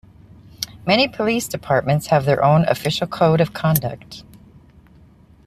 [0.83, 4.23] Many police departments have their own official code of conduct.